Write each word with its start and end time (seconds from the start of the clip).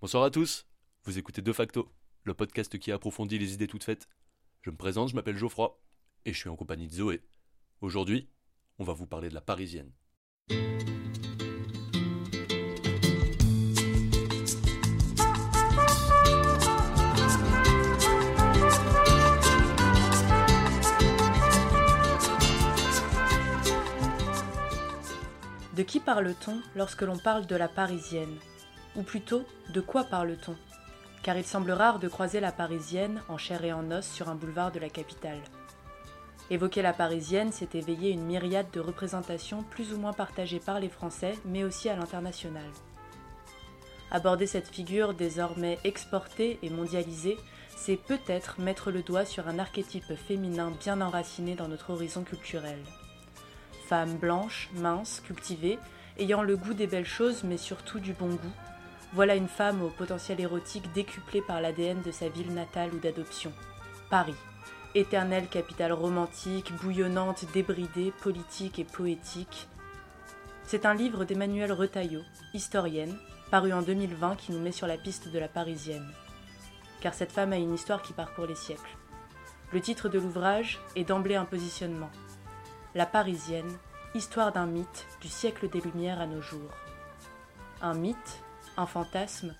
Bonsoir 0.00 0.22
à 0.22 0.30
tous, 0.30 0.64
vous 1.02 1.18
écoutez 1.18 1.42
De 1.42 1.52
facto, 1.52 1.92
le 2.22 2.32
podcast 2.32 2.78
qui 2.78 2.92
approfondit 2.92 3.36
les 3.36 3.54
idées 3.54 3.66
toutes 3.66 3.82
faites. 3.82 4.08
Je 4.62 4.70
me 4.70 4.76
présente, 4.76 5.08
je 5.08 5.16
m'appelle 5.16 5.36
Geoffroy, 5.36 5.76
et 6.24 6.32
je 6.32 6.38
suis 6.38 6.48
en 6.48 6.54
compagnie 6.54 6.86
de 6.86 6.92
Zoé. 6.92 7.20
Aujourd'hui, 7.80 8.28
on 8.78 8.84
va 8.84 8.92
vous 8.92 9.06
parler 9.06 9.28
de 9.28 9.34
la 9.34 9.40
parisienne. 9.40 9.90
De 25.74 25.82
qui 25.82 25.98
parle-t-on 25.98 26.62
lorsque 26.76 27.02
l'on 27.02 27.18
parle 27.18 27.48
de 27.48 27.56
la 27.56 27.66
Parisienne? 27.66 28.38
Ou 28.96 29.02
plutôt, 29.02 29.44
de 29.72 29.80
quoi 29.80 30.04
parle-t-on? 30.04 30.56
Car 31.22 31.36
il 31.36 31.44
semble 31.44 31.72
rare 31.72 31.98
de 31.98 32.08
croiser 32.08 32.40
la 32.40 32.52
Parisienne 32.52 33.20
en 33.28 33.38
chair 33.38 33.64
et 33.64 33.72
en 33.72 33.90
os 33.90 34.06
sur 34.06 34.28
un 34.28 34.34
boulevard 34.34 34.72
de 34.72 34.78
la 34.78 34.88
capitale. 34.88 35.40
Évoquer 36.50 36.80
la 36.82 36.92
Parisienne, 36.92 37.52
c'est 37.52 37.74
éveiller 37.74 38.10
une 38.10 38.24
myriade 38.24 38.70
de 38.72 38.80
représentations 38.80 39.62
plus 39.62 39.92
ou 39.92 39.98
moins 39.98 40.12
partagées 40.12 40.60
par 40.60 40.80
les 40.80 40.88
Français, 40.88 41.34
mais 41.44 41.64
aussi 41.64 41.88
à 41.88 41.96
l'international. 41.96 42.70
Aborder 44.10 44.46
cette 44.46 44.68
figure 44.68 45.12
désormais 45.12 45.78
exportée 45.84 46.58
et 46.62 46.70
mondialisée, 46.70 47.36
c'est 47.76 47.98
peut-être 47.98 48.60
mettre 48.60 48.90
le 48.90 49.02
doigt 49.02 49.26
sur 49.26 49.48
un 49.48 49.58
archétype 49.58 50.14
féminin 50.14 50.72
bien 50.80 51.00
enraciné 51.00 51.54
dans 51.54 51.68
notre 51.68 51.90
horizon 51.90 52.24
culturel 52.24 52.78
femme 53.88 54.18
blanche, 54.18 54.68
mince, 54.74 55.22
cultivée, 55.24 55.78
ayant 56.18 56.42
le 56.42 56.58
goût 56.58 56.74
des 56.74 56.86
belles 56.86 57.06
choses 57.06 57.42
mais 57.42 57.56
surtout 57.56 58.00
du 58.00 58.12
bon 58.12 58.28
goût. 58.28 58.52
Voilà 59.14 59.36
une 59.36 59.48
femme 59.48 59.82
au 59.82 59.88
potentiel 59.88 60.38
érotique 60.38 60.92
décuplé 60.92 61.40
par 61.40 61.62
l'ADN 61.62 62.02
de 62.02 62.10
sa 62.10 62.28
ville 62.28 62.52
natale 62.52 62.92
ou 62.92 62.98
d'adoption. 62.98 63.52
Paris. 64.10 64.34
Éternelle 64.94 65.48
capitale 65.48 65.92
romantique, 65.92 66.74
bouillonnante, 66.82 67.46
débridée, 67.54 68.12
politique 68.20 68.78
et 68.78 68.84
poétique. 68.84 69.66
C'est 70.64 70.84
un 70.84 70.92
livre 70.92 71.24
d'Emmanuel 71.24 71.72
Retailleau, 71.72 72.20
historienne, 72.52 73.16
paru 73.50 73.72
en 73.72 73.80
2020 73.80 74.36
qui 74.36 74.52
nous 74.52 74.60
met 74.60 74.72
sur 74.72 74.86
la 74.86 74.98
piste 74.98 75.28
de 75.28 75.38
la 75.38 75.48
Parisienne. 75.48 76.12
Car 77.00 77.14
cette 77.14 77.32
femme 77.32 77.54
a 77.54 77.56
une 77.56 77.74
histoire 77.74 78.02
qui 78.02 78.12
parcourt 78.12 78.46
les 78.46 78.54
siècles. 78.54 78.96
Le 79.72 79.80
titre 79.80 80.10
de 80.10 80.18
l'ouvrage 80.18 80.80
est 80.96 81.04
d'emblée 81.04 81.36
un 81.36 81.46
positionnement. 81.46 82.10
La 82.94 83.06
Parisienne, 83.06 83.78
histoire 84.14 84.52
d'un 84.52 84.66
mythe 84.66 85.06
du 85.22 85.28
siècle 85.28 85.70
des 85.70 85.80
Lumières 85.80 86.20
à 86.20 86.26
nos 86.26 86.42
jours. 86.42 86.72
Un 87.80 87.94
mythe, 87.94 88.42
un 88.78 88.86
fantasme, 88.86 89.54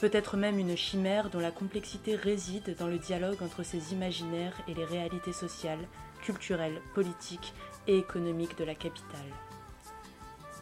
peut-être 0.00 0.36
même 0.36 0.58
une 0.58 0.76
chimère 0.76 1.28
dont 1.28 1.40
la 1.40 1.50
complexité 1.50 2.14
réside 2.14 2.76
dans 2.78 2.86
le 2.86 2.98
dialogue 2.98 3.42
entre 3.42 3.62
ces 3.62 3.92
imaginaires 3.92 4.56
et 4.68 4.74
les 4.74 4.84
réalités 4.84 5.32
sociales, 5.32 5.86
culturelles, 6.22 6.80
politiques 6.94 7.52
et 7.86 7.98
économiques 7.98 8.56
de 8.56 8.64
la 8.64 8.74
capitale. 8.74 9.20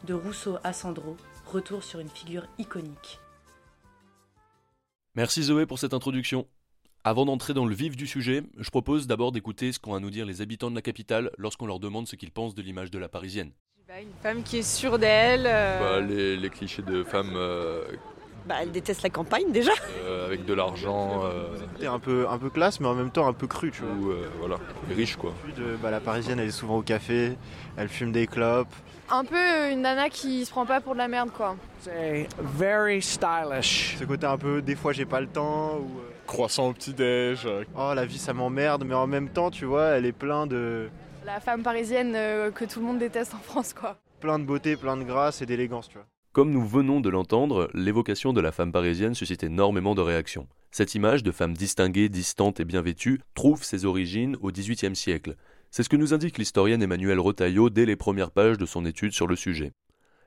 De 0.05 0.15
Rousseau 0.15 0.59
à 0.65 0.73
Sandro, 0.73 1.17
retour 1.47 1.85
sur 1.85 2.01
une 2.01 2.09
figure 2.09 2.47
iconique. 2.59 3.21
Merci 5.15 5.43
Zoé 5.43 5.67
pour 5.67 5.79
cette 5.79 5.95
introduction. 5.95 6.47
Avant 7.05 7.27
d'entrer 7.27 7.55
dans 7.55 7.67
le 7.67 7.75
vif 7.75 7.97
du 7.97 8.07
sujet, 8.07 8.43
je 8.57 8.71
propose 8.71 9.07
d'abord 9.07 9.33
d'écouter 9.33 9.73
ce 9.73 9.79
qu'ont 9.79 9.95
à 9.95 10.01
nous 10.01 10.11
dire 10.11 10.27
les 10.27 10.41
habitants 10.41 10.71
de 10.71 10.77
la 10.77 10.83
capitale 10.83 11.31
lorsqu'on 11.39 11.67
leur 11.67 11.81
demande 11.81 12.09
ce 12.09 12.17
qu'ils 12.17 12.33
pensent 12.33 12.55
de 12.55 12.63
l'image 12.63 12.91
de 12.91 12.99
la 12.99 13.09
parisienne. 13.09 13.53
Une 13.89 14.13
femme 14.23 14.43
qui 14.43 14.59
est 14.59 14.63
sûre 14.63 14.99
d'elle. 14.99 15.45
euh, 15.47 15.81
Bah, 16.01 16.07
les, 16.07 16.37
les 16.37 16.51
clichés 16.51 16.83
de 16.83 17.03
femmes 17.03 17.33
euh, 17.35 17.83
Bah, 18.47 18.57
elle 18.61 18.71
déteste 18.71 19.03
la 19.03 19.09
campagne 19.09 19.51
déjà. 19.51 19.73
euh, 20.05 20.27
avec 20.27 20.45
de 20.45 20.53
l'argent, 20.55 21.23
euh, 21.25 21.57
un 21.89 21.99
peu, 21.99 22.27
un 22.29 22.39
peu 22.39 22.51
classe, 22.51 22.81
mais 22.81 22.87
en 22.87 22.95
même 22.95 23.11
temps 23.11 23.27
un 23.27 23.33
peu 23.33 23.47
cru, 23.47 23.71
tu 23.73 23.83
vois. 23.83 23.93
ou 24.09 24.11
euh, 24.13 24.29
voilà, 24.41 24.57
riche 24.95 25.17
quoi. 25.17 25.33
Bah, 25.83 25.91
la 25.91 26.01
parisienne, 26.01 26.39
elle 26.39 26.49
est 26.49 26.53
souvent 26.53 26.77
au 26.77 26.83
café, 26.83 27.37
elle 27.79 27.89
fume 27.89 28.13
des 28.13 28.27
clopes. 28.27 28.73
Un 29.11 29.25
peu 29.25 29.71
une 29.73 29.81
nana 29.81 30.11
qui 30.11 30.45
se 30.45 30.51
prend 30.51 30.67
pas 30.67 30.81
pour 30.83 30.93
de 30.93 30.99
la 30.99 31.09
merde 31.09 31.31
quoi. 31.35 31.57
say 31.81 32.29
very 32.41 33.01
stylish. 33.01 33.97
Ce 33.99 34.05
côté 34.05 34.27
un 34.27 34.37
peu, 34.37 34.61
des 34.61 34.77
fois 34.77 34.93
j'ai 34.93 35.07
pas 35.07 35.21
le 35.21 35.29
temps, 35.29 35.77
ou 35.79 35.99
euh, 36.01 36.13
Croissant 36.27 36.69
au 36.69 36.73
petit-déj. 36.75 37.49
oh 37.75 37.93
la 37.97 38.05
vie 38.05 38.19
ça 38.19 38.35
m'emmerde, 38.35 38.85
mais 38.87 38.95
en 38.95 39.07
même 39.07 39.31
temps, 39.31 39.51
tu 39.51 39.65
vois, 39.65 39.87
elle 39.87 40.05
est 40.05 40.13
plein 40.13 40.47
de, 40.47 40.91
La 41.29 41.41
femme 41.41 41.63
parisienne 41.63 42.15
euh, 42.17 42.51
que 42.51 42.65
tout 42.65 42.81
le 42.81 42.87
monde 42.87 43.01
déteste 43.01 43.35
en 43.35 43.39
France 43.39 43.75
quoi. 43.75 44.01
plein 44.19 44.39
de 44.39 44.45
beauté, 44.45 44.77
plein 44.77 44.97
de 44.97 45.05
grâce 45.05 45.43
et 45.43 45.47
d'élégance, 45.47 45.87
tu 45.91 45.99
vois. 45.99 46.07
Comme 46.33 46.51
nous 46.51 46.67
venons 46.67 47.03
de 47.03 47.11
l'entendre, 47.11 47.69
l'évocation 47.75 48.33
de 48.33 48.41
la 48.41 48.51
femme 48.51 48.73
parisienne 48.73 49.15
suscite 49.15 49.43
énormément 49.43 49.95
de 49.95 50.01
réactions. 50.01 50.49
Cette 50.71 50.95
image 50.95 51.23
de 51.23 51.31
femme 51.31 51.55
distinguée, 51.55 52.09
distante 52.09 52.61
et 52.61 52.65
bien 52.65 52.81
vêtue 52.81 53.21
trouve 53.35 53.63
ses 53.63 53.85
origines 53.85 54.39
au 54.41 54.51
XVIIIe 54.51 54.97
siècle. 54.97 55.37
C'est 55.71 55.83
ce 55.83 55.91
que 55.91 55.97
nous 55.97 56.15
indique 56.15 56.39
l'historienne 56.39 56.83
Emmanuelle 56.83 57.21
Rotaillot 57.21 57.69
dès 57.69 57.85
les 57.85 57.97
premières 57.97 58.31
pages 58.31 58.57
de 58.57 58.65
son 58.65 58.87
étude 58.87 59.13
sur 59.13 59.27
le 59.27 59.37
sujet. 59.37 59.73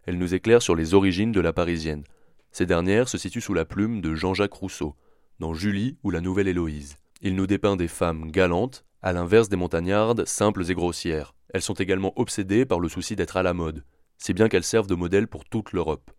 Elle 0.05 0.19
nous 0.19 0.35
éclaire 0.35 0.61
sur 0.61 0.75
les 0.75 0.93
origines 0.93 1.31
de 1.31 1.41
la 1.41 1.51
parisienne. 1.51 2.03
Ces 2.51 2.67
dernières 2.67 3.09
se 3.09 3.17
situent 3.17 3.41
sous 3.41 3.55
la 3.55 3.65
plume 3.65 4.01
de 4.01 4.13
Jean-Jacques 4.13 4.53
Rousseau, 4.53 4.95
dans 5.39 5.55
Julie 5.55 5.97
ou 6.03 6.11
la 6.11 6.21
Nouvelle 6.21 6.47
Héloïse. 6.47 6.97
Il 7.23 7.35
nous 7.35 7.47
dépeint 7.47 7.75
des 7.75 7.87
femmes 7.87 8.29
galantes, 8.29 8.85
à 9.01 9.13
l'inverse 9.13 9.49
des 9.49 9.55
montagnardes 9.55 10.25
simples 10.25 10.69
et 10.69 10.75
grossières. 10.75 11.33
Elles 11.53 11.61
sont 11.61 11.73
également 11.73 12.13
obsédées 12.15 12.65
par 12.65 12.79
le 12.79 12.89
souci 12.89 13.15
d'être 13.15 13.37
à 13.37 13.43
la 13.43 13.53
mode, 13.53 13.83
si 14.17 14.33
bien 14.33 14.47
qu'elles 14.47 14.63
servent 14.63 14.87
de 14.87 14.95
modèle 14.95 15.27
pour 15.27 15.45
toute 15.45 15.73
l'Europe. 15.73 16.11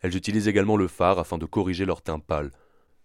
Elles 0.00 0.16
utilisent 0.16 0.48
également 0.48 0.76
le 0.76 0.88
phare 0.88 1.18
afin 1.18 1.38
de 1.38 1.46
corriger 1.46 1.84
leur 1.84 2.02
teint 2.02 2.18
pâle. 2.18 2.52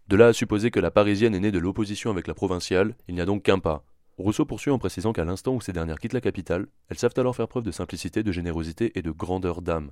De 0.08 0.16
là 0.16 0.28
à 0.28 0.34
supposer 0.34 0.70
que 0.70 0.80
la 0.80 0.92
parisienne 0.92 1.34
est 1.34 1.40
née 1.40 1.52
de 1.52 1.60
l'opposition 1.60 2.12
avec 2.12 2.28
la 2.28 2.34
provinciale, 2.34 2.96
il 3.08 3.16
n'y 3.16 3.22
a 3.22 3.26
donc 3.26 3.44
qu'un 3.44 3.60
pas. 3.60 3.86
Rousseau 4.18 4.46
poursuit 4.46 4.70
en 4.70 4.78
précisant 4.78 5.14
qu'à 5.14 5.26
l'instant 5.26 5.56
où 5.56 5.62
ces 5.62 5.74
dernières 5.74 5.98
quittent 5.98 6.14
la 6.14 6.22
capitale, 6.22 6.68
elles 6.90 7.00
savent 7.00 7.14
alors 7.18 7.36
faire 7.36 7.48
preuve 7.48 7.64
de 7.64 7.72
simplicité, 7.72 8.22
de 8.22 8.32
générosité 8.32 8.92
et 8.96 9.02
de 9.02 9.10
grandeur 9.10 9.62
d'âme. 9.62 9.92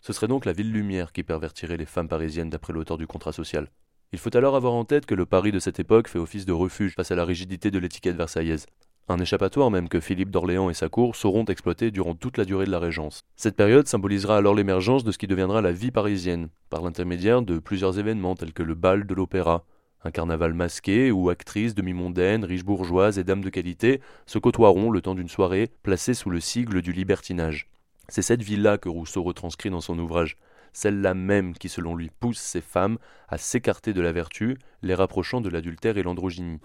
Ce 0.00 0.12
serait 0.12 0.28
donc 0.28 0.44
la 0.44 0.52
ville 0.52 0.72
lumière 0.72 1.12
qui 1.12 1.22
pervertirait 1.22 1.76
les 1.76 1.86
femmes 1.86 2.08
parisiennes 2.08 2.50
d'après 2.50 2.72
l'auteur 2.72 2.96
du 2.96 3.06
contrat 3.06 3.32
social. 3.32 3.70
Il 4.14 4.18
faut 4.18 4.36
alors 4.36 4.54
avoir 4.54 4.74
en 4.74 4.84
tête 4.84 5.06
que 5.06 5.14
le 5.16 5.26
Paris 5.26 5.50
de 5.50 5.58
cette 5.58 5.80
époque 5.80 6.06
fait 6.06 6.20
office 6.20 6.46
de 6.46 6.52
refuge 6.52 6.94
face 6.94 7.10
à 7.10 7.16
la 7.16 7.24
rigidité 7.24 7.72
de 7.72 7.80
l'étiquette 7.80 8.14
versaillaise. 8.14 8.66
Un 9.08 9.18
échappatoire 9.18 9.72
même 9.72 9.88
que 9.88 9.98
Philippe 9.98 10.30
d'Orléans 10.30 10.70
et 10.70 10.74
sa 10.74 10.88
cour 10.88 11.16
sauront 11.16 11.44
exploiter 11.46 11.90
durant 11.90 12.14
toute 12.14 12.38
la 12.38 12.44
durée 12.44 12.64
de 12.64 12.70
la 12.70 12.78
Régence. 12.78 13.24
Cette 13.34 13.56
période 13.56 13.88
symbolisera 13.88 14.36
alors 14.36 14.54
l'émergence 14.54 15.02
de 15.02 15.10
ce 15.10 15.18
qui 15.18 15.26
deviendra 15.26 15.62
la 15.62 15.72
vie 15.72 15.90
parisienne, 15.90 16.48
par 16.70 16.82
l'intermédiaire 16.82 17.42
de 17.42 17.58
plusieurs 17.58 17.98
événements 17.98 18.36
tels 18.36 18.52
que 18.52 18.62
le 18.62 18.76
bal 18.76 19.04
de 19.04 19.14
l'opéra, 19.14 19.64
un 20.04 20.12
carnaval 20.12 20.54
masqué 20.54 21.10
où 21.10 21.28
actrices 21.28 21.74
demi-mondaines, 21.74 22.44
riches 22.44 22.64
bourgeoises 22.64 23.18
et 23.18 23.24
dames 23.24 23.42
de 23.42 23.50
qualité 23.50 24.00
se 24.26 24.38
côtoieront 24.38 24.92
le 24.92 25.00
temps 25.00 25.16
d'une 25.16 25.28
soirée 25.28 25.72
placée 25.82 26.14
sous 26.14 26.30
le 26.30 26.38
sigle 26.38 26.82
du 26.82 26.92
libertinage. 26.92 27.68
C'est 28.08 28.22
cette 28.22 28.42
vie-là 28.42 28.78
que 28.78 28.88
Rousseau 28.88 29.24
retranscrit 29.24 29.70
dans 29.70 29.80
son 29.80 29.98
ouvrage, 29.98 30.36
celle-là 30.74 31.14
même 31.14 31.54
qui 31.54 31.70
selon 31.70 31.96
lui 31.96 32.10
pousse 32.20 32.38
ces 32.38 32.60
femmes 32.60 32.98
à 33.28 33.38
s'écarter 33.38 33.94
de 33.94 34.02
la 34.02 34.12
vertu, 34.12 34.58
les 34.82 34.94
rapprochant 34.94 35.40
de 35.40 35.48
l'adultère 35.48 35.96
et 35.96 36.02
l'androgynie. 36.02 36.60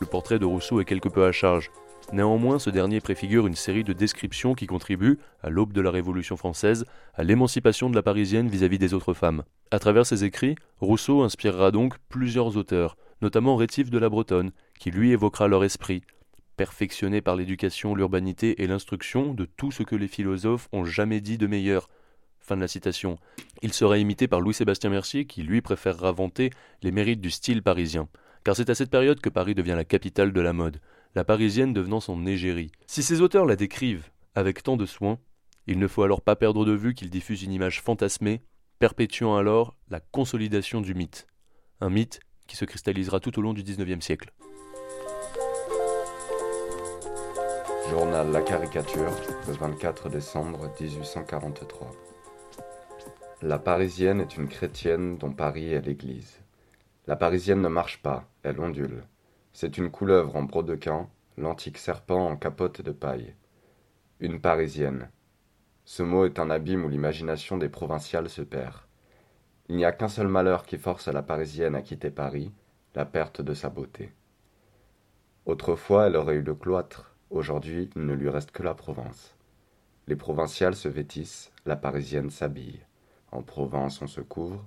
Le 0.00 0.06
portrait 0.06 0.38
de 0.38 0.44
Rousseau 0.44 0.80
est 0.80 0.84
quelque 0.84 1.08
peu 1.08 1.24
à 1.24 1.32
charge. 1.32 1.70
Néanmoins, 2.12 2.58
ce 2.58 2.68
dernier 2.68 3.00
préfigure 3.00 3.46
une 3.46 3.54
série 3.54 3.84
de 3.84 3.92
descriptions 3.92 4.54
qui 4.54 4.66
contribuent, 4.66 5.18
à 5.42 5.48
l'aube 5.48 5.72
de 5.72 5.80
la 5.80 5.90
Révolution 5.90 6.36
française, 6.36 6.84
à 7.14 7.22
l'émancipation 7.22 7.88
de 7.88 7.94
la 7.94 8.02
Parisienne 8.02 8.48
vis-à-vis 8.48 8.78
des 8.78 8.92
autres 8.92 9.14
femmes. 9.14 9.44
À 9.70 9.78
travers 9.78 10.04
ses 10.04 10.24
écrits, 10.24 10.56
Rousseau 10.80 11.22
inspirera 11.22 11.70
donc 11.70 11.94
plusieurs 12.08 12.56
auteurs, 12.56 12.96
notamment 13.22 13.56
Rétif 13.56 13.90
de 13.90 13.98
la 13.98 14.10
Bretonne, 14.10 14.50
qui 14.78 14.90
lui 14.90 15.12
évoquera 15.12 15.48
leur 15.48 15.64
esprit, 15.64 16.02
perfectionné 16.56 17.20
par 17.20 17.36
l'éducation, 17.36 17.94
l'urbanité 17.94 18.62
et 18.62 18.66
l'instruction 18.66 19.34
de 19.34 19.44
tout 19.44 19.70
ce 19.70 19.82
que 19.82 19.96
les 19.96 20.08
philosophes 20.08 20.68
ont 20.72 20.84
jamais 20.84 21.20
dit 21.20 21.38
de 21.38 21.46
meilleur. 21.46 21.88
Fin 22.40 22.56
de 22.56 22.60
la 22.60 22.68
citation. 22.68 23.18
Il 23.62 23.72
sera 23.72 23.98
imité 23.98 24.26
par 24.26 24.40
Louis-Sébastien 24.40 24.90
Mercier, 24.90 25.26
qui 25.26 25.42
lui 25.42 25.60
préférera 25.62 26.12
vanter 26.12 26.50
les 26.82 26.90
mérites 26.90 27.20
du 27.20 27.30
style 27.30 27.62
parisien. 27.62 28.08
Car 28.44 28.56
c'est 28.56 28.70
à 28.70 28.74
cette 28.74 28.90
période 28.90 29.20
que 29.20 29.28
Paris 29.28 29.54
devient 29.54 29.74
la 29.76 29.84
capitale 29.84 30.32
de 30.32 30.40
la 30.40 30.52
mode, 30.52 30.80
la 31.14 31.24
parisienne 31.24 31.72
devenant 31.72 32.00
son 32.00 32.26
égérie. 32.26 32.72
Si 32.86 33.02
ces 33.02 33.20
auteurs 33.20 33.46
la 33.46 33.56
décrivent 33.56 34.10
avec 34.34 34.62
tant 34.62 34.76
de 34.76 34.86
soin, 34.86 35.18
il 35.66 35.78
ne 35.78 35.86
faut 35.86 36.02
alors 36.02 36.22
pas 36.22 36.34
perdre 36.34 36.64
de 36.64 36.72
vue 36.72 36.94
qu'ils 36.94 37.10
diffusent 37.10 37.42
une 37.42 37.52
image 37.52 37.80
fantasmée, 37.80 38.42
perpétuant 38.80 39.36
alors 39.36 39.76
la 39.88 40.00
consolidation 40.00 40.80
du 40.80 40.94
mythe. 40.94 41.26
Un 41.80 41.90
mythe 41.90 42.18
qui 42.48 42.56
se 42.56 42.64
cristallisera 42.64 43.20
tout 43.20 43.38
au 43.38 43.42
long 43.42 43.52
du 43.52 43.62
XIXe 43.62 44.04
siècle. 44.04 44.32
Journal 47.92 48.30
La 48.30 48.40
Caricature, 48.40 49.12
le 49.46 49.52
24 49.52 50.08
décembre 50.08 50.72
1843. 50.80 51.90
La 53.42 53.58
Parisienne 53.58 54.22
est 54.22 54.34
une 54.38 54.48
chrétienne 54.48 55.18
dont 55.18 55.30
Paris 55.30 55.74
est 55.74 55.82
l'église. 55.82 56.40
La 57.06 57.16
Parisienne 57.16 57.60
ne 57.60 57.68
marche 57.68 58.00
pas, 58.00 58.24
elle 58.44 58.60
ondule. 58.60 59.04
C'est 59.52 59.76
une 59.76 59.90
couleuvre 59.90 60.36
en 60.36 60.42
brodequin, 60.44 61.06
l'antique 61.36 61.76
serpent 61.76 62.28
en 62.28 62.36
capote 62.36 62.80
de 62.80 62.92
paille. 62.92 63.34
Une 64.20 64.40
Parisienne. 64.40 65.10
Ce 65.84 66.02
mot 66.02 66.24
est 66.24 66.38
un 66.38 66.48
abîme 66.48 66.86
où 66.86 66.88
l'imagination 66.88 67.58
des 67.58 67.68
provinciales 67.68 68.30
se 68.30 68.40
perd. 68.40 68.76
Il 69.68 69.76
n'y 69.76 69.84
a 69.84 69.92
qu'un 69.92 70.08
seul 70.08 70.28
malheur 70.28 70.64
qui 70.64 70.78
force 70.78 71.08
la 71.08 71.22
Parisienne 71.22 71.74
à 71.74 71.82
quitter 71.82 72.10
Paris, 72.10 72.52
la 72.94 73.04
perte 73.04 73.42
de 73.42 73.52
sa 73.52 73.68
beauté. 73.68 74.14
Autrefois, 75.44 76.06
elle 76.06 76.16
aurait 76.16 76.36
eu 76.36 76.42
le 76.42 76.54
cloître, 76.54 77.11
aujourd'hui, 77.32 77.90
il 77.96 78.06
ne 78.06 78.12
lui 78.12 78.28
reste 78.28 78.50
que 78.50 78.62
la 78.62 78.74
Provence. 78.74 79.34
Les 80.06 80.16
provinciales 80.16 80.76
se 80.76 80.88
vêtissent, 80.88 81.50
la 81.64 81.76
Parisienne 81.76 82.30
s'habille. 82.30 82.80
En 83.30 83.42
Provence, 83.42 84.02
on 84.02 84.06
se 84.06 84.20
couvre, 84.20 84.64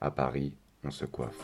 à 0.00 0.10
Paris, 0.10 0.54
on 0.84 0.90
se 0.90 1.04
coiffe. 1.04 1.38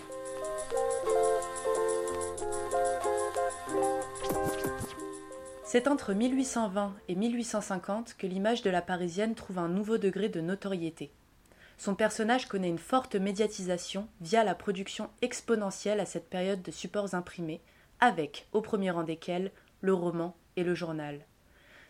C'est 5.65 5.87
entre 5.87 6.15
1820 6.15 6.95
et 7.09 7.15
1850 7.15 8.15
que 8.19 8.27
l'image 8.27 8.63
de 8.63 8.71
la 8.71 8.81
Parisienne 8.81 9.35
trouve 9.35 9.59
un 9.59 9.69
nouveau 9.69 9.99
degré 9.99 10.29
de 10.29 10.41
notoriété. 10.41 11.11
Son 11.77 11.95
personnage 11.95 12.47
connaît 12.47 12.71
une 12.71 12.79
forte 12.79 13.15
médiatisation 13.15 14.09
via 14.21 14.45
la 14.45 14.55
production 14.55 15.11
exponentielle 15.23 16.01
à 16.01 16.07
cette 16.07 16.29
période 16.29 16.63
de 16.63 16.71
supports 16.71 17.15
imprimés, 17.15 17.61
avec, 18.01 18.49
au 18.53 18.63
premier 18.63 18.91
rang 18.91 19.05
desquels, 19.05 19.53
le 19.81 19.95
roman 19.95 20.35
et 20.59 20.65
le 20.65 20.75
journal. 20.75 21.25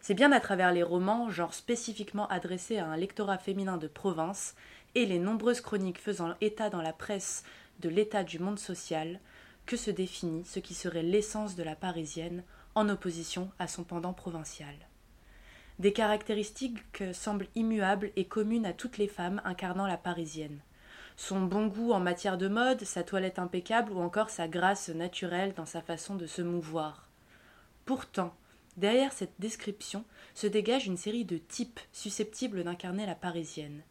C'est 0.01 0.15
bien 0.15 0.31
à 0.31 0.41
travers 0.41 0.73
les 0.73 0.83
romans, 0.83 1.31
genre 1.31 1.55
spécifiquement 1.55 2.29
adressés 2.29 2.79
à 2.79 2.87
un 2.87 2.97
lectorat 2.97 3.39
féminin 3.39 3.79
de 3.79 3.89
province, 3.89 4.55
et 4.95 5.07
les 5.07 5.19
nombreuses 5.19 5.61
chroniques 5.61 6.01
faisant 6.01 6.35
état 6.41 6.71
dans 6.71 6.83
la 6.83 6.93
presse 6.93 7.45
de 7.81 7.89
l'état 7.89 8.25
du 8.25 8.39
monde 8.39 8.59
social, 8.59 9.21
que 9.67 9.77
se 9.77 9.91
définit 9.91 10.45
ce 10.45 10.61
qui 10.61 10.75
serait 10.75 11.03
l'essence 11.03 11.57
de 11.57 11.63
la 11.63 11.77
Parisienne 11.77 12.43
en 12.75 12.89
opposition 12.89 13.51
à 13.59 13.69
son 13.69 13.85
pendant 13.85 14.13
provincial. 14.13 14.75
Des 15.79 15.93
caractéristiques 15.93 17.05
semblent 17.13 17.49
immuables 17.55 18.11
et 18.17 18.25
communes 18.25 18.67
à 18.67 18.73
toutes 18.73 18.99
les 18.99 19.09
femmes 19.09 19.41
incarnant 19.45 19.87
la 19.87 19.97
Parisienne. 19.97 20.61
Son 21.17 21.41
bon 21.41 21.67
goût 21.67 21.93
en 21.93 22.01
matière 22.01 22.39
de 22.39 22.49
mode, 22.49 22.85
sa 22.85 23.03
toilette 23.03 23.39
impeccable 23.39 23.93
ou 23.93 24.01
encore 24.01 24.31
sa 24.31 24.47
grâce 24.47 24.89
naturelle 24.89 25.55
dans 25.55 25.67
sa 25.67 25.81
façon 25.81 26.17
de 26.17 26.27
se 26.27 26.43
mouvoir. 26.43 27.09
Pourtant, 27.85 28.35
derrière 28.79 29.13
cette 29.13 29.35
description 29.39 30.05
se 30.35 30.47
dégage 30.47 30.87
une 30.87 30.97
série 30.97 31.25
de 31.25 31.37
types 31.37 31.81
susceptibles 31.93 32.65
d'incarner 32.65 33.07
la 33.07 33.15
Parisienne, 33.15 33.83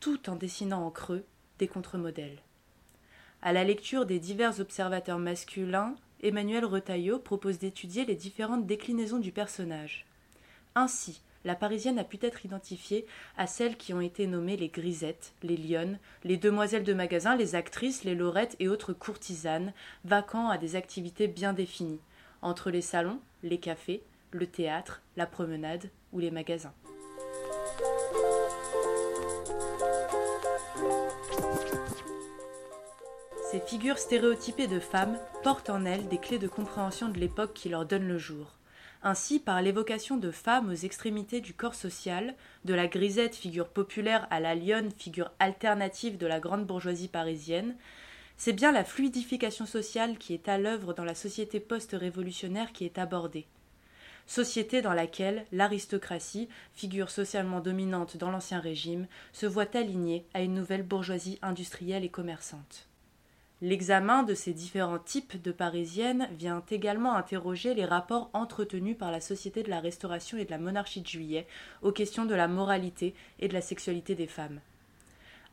tout 0.00 0.28
en 0.28 0.36
dessinant 0.36 0.84
en 0.84 0.90
creux 0.90 1.24
des 1.58 1.68
contre-modèles. 1.68 2.38
À 3.42 3.52
la 3.52 3.64
lecture 3.64 4.06
des 4.06 4.18
divers 4.18 4.60
observateurs 4.60 5.18
masculins, 5.18 5.94
Emmanuel 6.22 6.64
Retailleau 6.64 7.18
propose 7.18 7.58
d'étudier 7.58 8.04
les 8.04 8.16
différentes 8.16 8.66
déclinaisons 8.66 9.18
du 9.18 9.32
personnage. 9.32 10.06
Ainsi, 10.74 11.20
la 11.44 11.54
Parisienne 11.54 11.98
a 11.98 12.04
pu 12.04 12.18
être 12.22 12.44
identifiée 12.44 13.06
à 13.36 13.46
celles 13.46 13.76
qui 13.76 13.94
ont 13.94 14.00
été 14.00 14.26
nommées 14.26 14.56
les 14.56 14.68
grisettes, 14.68 15.32
les 15.44 15.56
lionnes, 15.56 15.98
les 16.24 16.36
demoiselles 16.36 16.82
de 16.82 16.92
magasin, 16.92 17.36
les 17.36 17.54
actrices, 17.54 18.02
les 18.02 18.16
lorettes 18.16 18.56
et 18.58 18.66
autres 18.66 18.92
courtisanes, 18.92 19.72
vacant 20.04 20.48
à 20.48 20.58
des 20.58 20.74
activités 20.74 21.28
bien 21.28 21.52
définies, 21.52 22.00
entre 22.42 22.70
les 22.70 22.82
salons, 22.82 23.20
les 23.44 23.58
cafés, 23.58 24.02
le 24.36 24.46
théâtre, 24.46 25.02
la 25.16 25.26
promenade 25.26 25.90
ou 26.12 26.18
les 26.18 26.30
magasins. 26.30 26.74
Ces 33.50 33.60
figures 33.60 33.98
stéréotypées 33.98 34.66
de 34.66 34.80
femmes 34.80 35.18
portent 35.42 35.70
en 35.70 35.84
elles 35.84 36.08
des 36.08 36.18
clés 36.18 36.38
de 36.38 36.48
compréhension 36.48 37.08
de 37.08 37.18
l'époque 37.18 37.54
qui 37.54 37.68
leur 37.68 37.86
donne 37.86 38.06
le 38.06 38.18
jour. 38.18 38.52
Ainsi, 39.02 39.38
par 39.38 39.62
l'évocation 39.62 40.16
de 40.16 40.30
femmes 40.30 40.70
aux 40.70 40.74
extrémités 40.74 41.40
du 41.40 41.54
corps 41.54 41.76
social, 41.76 42.34
de 42.64 42.74
la 42.74 42.88
grisette, 42.88 43.36
figure 43.36 43.68
populaire, 43.68 44.26
à 44.30 44.40
la 44.40 44.54
lionne, 44.54 44.90
figure 44.90 45.30
alternative 45.38 46.18
de 46.18 46.26
la 46.26 46.40
grande 46.40 46.66
bourgeoisie 46.66 47.08
parisienne, 47.08 47.76
c'est 48.36 48.52
bien 48.52 48.72
la 48.72 48.84
fluidification 48.84 49.64
sociale 49.64 50.18
qui 50.18 50.34
est 50.34 50.48
à 50.48 50.58
l'œuvre 50.58 50.92
dans 50.92 51.04
la 51.04 51.14
société 51.14 51.60
post-révolutionnaire 51.60 52.72
qui 52.72 52.84
est 52.84 52.98
abordée. 52.98 53.46
Société 54.26 54.82
dans 54.82 54.92
laquelle 54.92 55.44
l'aristocratie, 55.52 56.48
figure 56.74 57.10
socialement 57.10 57.60
dominante 57.60 58.16
dans 58.16 58.30
l'Ancien 58.30 58.58
Régime, 58.58 59.06
se 59.32 59.46
voit 59.46 59.76
alignée 59.76 60.26
à 60.34 60.42
une 60.42 60.54
nouvelle 60.54 60.82
bourgeoisie 60.82 61.38
industrielle 61.42 62.04
et 62.04 62.08
commerçante. 62.08 62.88
L'examen 63.62 64.22
de 64.22 64.34
ces 64.34 64.52
différents 64.52 64.98
types 64.98 65.40
de 65.40 65.50
parisiennes 65.50 66.28
vient 66.32 66.62
également 66.70 67.14
interroger 67.14 67.72
les 67.72 67.86
rapports 67.86 68.28
entretenus 68.34 68.98
par 68.98 69.10
la 69.10 69.22
société 69.22 69.62
de 69.62 69.70
la 69.70 69.80
Restauration 69.80 70.36
et 70.36 70.44
de 70.44 70.50
la 70.50 70.58
monarchie 70.58 71.00
de 71.00 71.06
Juillet 71.06 71.46
aux 71.80 71.92
questions 71.92 72.26
de 72.26 72.34
la 72.34 72.48
moralité 72.48 73.14
et 73.38 73.48
de 73.48 73.54
la 73.54 73.62
sexualité 73.62 74.14
des 74.14 74.26
femmes. 74.26 74.60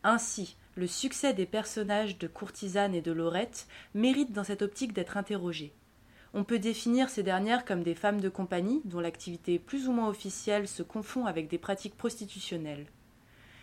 Ainsi, 0.03 0.57
le 0.75 0.87
succès 0.87 1.33
des 1.33 1.45
personnages 1.45 2.17
de 2.17 2.27
courtisanes 2.27 2.95
et 2.95 3.01
de 3.01 3.13
Laurette 3.13 3.67
mérite 3.93 4.33
dans 4.33 4.43
cette 4.43 4.63
optique 4.63 4.91
d'être 4.91 5.15
interrogé. 5.15 5.71
On 6.35 6.43
peut 6.43 6.57
définir 6.57 7.09
ces 7.09 7.21
dernières 7.21 7.63
comme 7.63 7.83
des 7.83 7.93
femmes 7.93 8.19
de 8.19 8.29
compagnie 8.29 8.81
dont 8.85 8.99
l'activité 8.99 9.59
plus 9.59 9.87
ou 9.87 9.91
moins 9.91 10.09
officielle 10.09 10.67
se 10.67 10.81
confond 10.81 11.27
avec 11.27 11.47
des 11.47 11.59
pratiques 11.59 11.95
prostitutionnelles. 11.95 12.87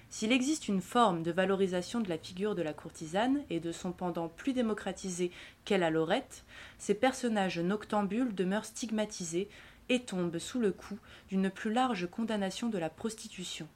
S'il 0.08 0.30
existe 0.30 0.68
une 0.68 0.80
forme 0.80 1.22
de 1.22 1.32
valorisation 1.32 2.00
de 2.00 2.08
la 2.08 2.18
figure 2.18 2.54
de 2.54 2.62
la 2.62 2.72
courtisane 2.72 3.42
et 3.50 3.58
de 3.58 3.72
son 3.72 3.90
pendant 3.90 4.28
plus 4.28 4.52
démocratisé 4.52 5.32
qu'est 5.64 5.78
la 5.78 5.90
Lorette, 5.90 6.44
ces 6.78 6.94
personnages 6.94 7.58
noctambules 7.58 8.34
demeurent 8.34 8.64
stigmatisés 8.64 9.48
et 9.88 10.00
tombent 10.00 10.38
sous 10.38 10.60
le 10.60 10.70
coup 10.70 10.98
d'une 11.28 11.50
plus 11.50 11.72
large 11.72 12.08
condamnation 12.08 12.68
de 12.68 12.78
la 12.78 12.90
prostitution. 12.90 13.66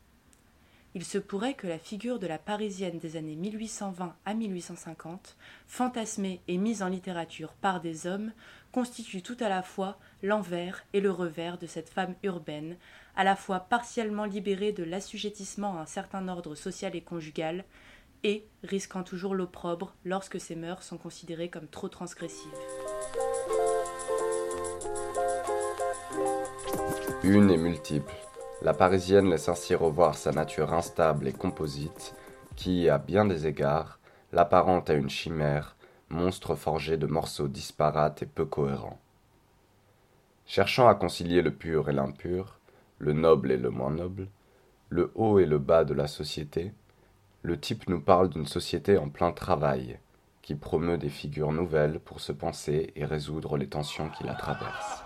Il 0.96 1.04
se 1.04 1.18
pourrait 1.18 1.54
que 1.54 1.66
la 1.66 1.80
figure 1.80 2.20
de 2.20 2.28
la 2.28 2.38
Parisienne 2.38 2.98
des 2.98 3.16
années 3.16 3.34
1820 3.34 4.14
à 4.24 4.34
1850, 4.34 5.36
fantasmée 5.66 6.40
et 6.46 6.56
mise 6.56 6.84
en 6.84 6.88
littérature 6.88 7.54
par 7.54 7.80
des 7.80 8.06
hommes, 8.06 8.32
constitue 8.74 9.22
tout 9.22 9.36
à 9.38 9.48
la 9.48 9.62
fois 9.62 9.98
l'envers 10.20 10.82
et 10.94 11.00
le 11.00 11.12
revers 11.12 11.58
de 11.58 11.66
cette 11.66 11.88
femme 11.88 12.16
urbaine, 12.24 12.76
à 13.14 13.22
la 13.22 13.36
fois 13.36 13.60
partiellement 13.60 14.24
libérée 14.24 14.72
de 14.72 14.82
l'assujettissement 14.82 15.78
à 15.78 15.82
un 15.82 15.86
certain 15.86 16.26
ordre 16.26 16.56
social 16.56 16.96
et 16.96 17.00
conjugal, 17.00 17.64
et 18.24 18.44
risquant 18.64 19.04
toujours 19.04 19.36
l'opprobre 19.36 19.94
lorsque 20.04 20.40
ses 20.40 20.56
mœurs 20.56 20.82
sont 20.82 20.98
considérées 20.98 21.50
comme 21.50 21.68
trop 21.68 21.88
transgressives. 21.88 22.50
Une 27.22 27.52
et 27.52 27.56
multiple. 27.56 28.12
La 28.60 28.74
Parisienne 28.74 29.30
laisse 29.30 29.48
ainsi 29.48 29.76
revoir 29.76 30.16
sa 30.16 30.32
nature 30.32 30.74
instable 30.74 31.28
et 31.28 31.32
composite, 31.32 32.16
qui, 32.56 32.88
à 32.88 32.98
bien 32.98 33.24
des 33.24 33.46
égards, 33.46 34.00
l'apparente 34.32 34.90
à 34.90 34.94
une 34.94 35.10
chimère, 35.10 35.76
monstre 36.08 36.54
forgé 36.54 36.96
de 36.96 37.06
morceaux 37.06 37.48
disparates 37.48 38.22
et 38.22 38.26
peu 38.26 38.44
cohérents. 38.44 38.98
Cherchant 40.46 40.88
à 40.88 40.94
concilier 40.94 41.42
le 41.42 41.52
pur 41.52 41.88
et 41.88 41.92
l'impur, 41.92 42.58
le 42.98 43.12
noble 43.12 43.50
et 43.50 43.56
le 43.56 43.70
moins 43.70 43.90
noble, 43.90 44.28
le 44.88 45.10
haut 45.14 45.38
et 45.38 45.46
le 45.46 45.58
bas 45.58 45.84
de 45.84 45.94
la 45.94 46.06
société, 46.06 46.72
le 47.42 47.58
type 47.58 47.88
nous 47.88 48.00
parle 48.00 48.28
d'une 48.28 48.46
société 48.46 48.96
en 48.96 49.08
plein 49.08 49.32
travail, 49.32 49.98
qui 50.42 50.54
promeut 50.54 50.98
des 50.98 51.08
figures 51.08 51.52
nouvelles 51.52 51.98
pour 52.00 52.20
se 52.20 52.32
penser 52.32 52.92
et 52.96 53.04
résoudre 53.04 53.56
les 53.56 53.68
tensions 53.68 54.10
qui 54.10 54.24
la 54.24 54.34
traversent. 54.34 55.02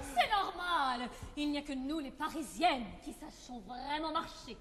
C'est 0.00 0.30
normal 0.30 1.08
Il 1.36 1.50
n'y 1.50 1.58
a 1.58 1.62
que 1.62 1.74
nous, 1.74 1.98
les 1.98 2.10
Parisiennes, 2.10 2.86
qui 3.02 3.12
sachons 3.12 3.62
vraiment 3.66 4.12
marcher. 4.12 4.56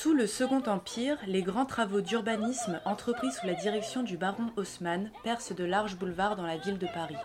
Sous 0.00 0.14
le 0.14 0.28
Second 0.28 0.62
Empire, 0.68 1.18
les 1.26 1.42
grands 1.42 1.66
travaux 1.66 2.00
d'urbanisme 2.00 2.80
entrepris 2.84 3.32
sous 3.32 3.48
la 3.48 3.54
direction 3.54 4.04
du 4.04 4.16
baron 4.16 4.52
Haussmann 4.56 5.10
percent 5.24 5.56
de 5.56 5.64
larges 5.64 5.96
boulevards 5.96 6.36
dans 6.36 6.46
la 6.46 6.56
ville 6.56 6.78
de 6.78 6.86
Paris. 6.86 7.16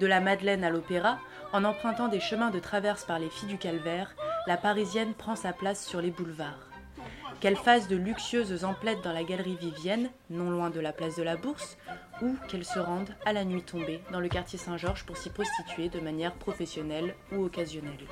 De 0.00 0.06
la 0.06 0.22
Madeleine 0.22 0.64
à 0.64 0.70
l'Opéra, 0.70 1.18
en 1.52 1.64
empruntant 1.64 2.08
des 2.08 2.18
chemins 2.18 2.48
de 2.48 2.60
traverse 2.60 3.04
par 3.04 3.18
les 3.18 3.28
filles 3.28 3.50
du 3.50 3.58
Calvaire, 3.58 4.16
la 4.46 4.56
Parisienne 4.56 5.12
prend 5.12 5.36
sa 5.36 5.52
place 5.52 5.86
sur 5.86 6.00
les 6.00 6.10
boulevards. 6.10 6.66
Qu'elle 7.40 7.56
fasse 7.56 7.88
de 7.88 7.96
luxueuses 7.96 8.64
emplettes 8.64 9.04
dans 9.04 9.12
la 9.12 9.22
galerie 9.22 9.58
Vivienne, 9.60 10.08
non 10.30 10.48
loin 10.48 10.70
de 10.70 10.80
la 10.80 10.94
place 10.94 11.16
de 11.16 11.22
la 11.22 11.36
Bourse, 11.36 11.76
ou 12.22 12.36
qu'elle 12.48 12.64
se 12.64 12.78
rende 12.78 13.10
à 13.26 13.34
la 13.34 13.44
nuit 13.44 13.64
tombée 13.64 14.00
dans 14.12 14.20
le 14.20 14.30
quartier 14.30 14.58
Saint-Georges 14.58 15.04
pour 15.04 15.18
s'y 15.18 15.28
prostituer 15.28 15.90
de 15.90 16.00
manière 16.00 16.32
professionnelle 16.32 17.14
ou 17.32 17.44
occasionnelle. 17.44 18.06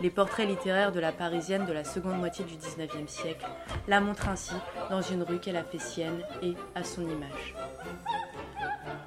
Les 0.00 0.10
portraits 0.10 0.48
littéraires 0.48 0.92
de 0.92 1.00
la 1.00 1.12
Parisienne 1.12 1.66
de 1.66 1.72
la 1.72 1.84
seconde 1.84 2.18
moitié 2.18 2.44
du 2.44 2.56
XIXe 2.56 3.10
siècle 3.10 3.46
la 3.86 4.00
montrent 4.00 4.28
ainsi 4.28 4.54
dans 4.90 5.02
une 5.02 5.22
rue 5.22 5.38
qu'elle 5.38 5.56
a 5.56 5.64
fait 5.64 5.78
sienne 5.78 6.20
et 6.42 6.54
à 6.74 6.82
son 6.82 7.02
image. 7.02 7.54